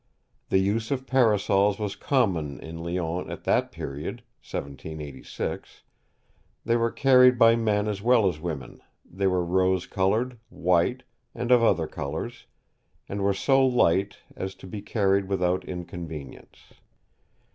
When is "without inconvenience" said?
15.27-16.73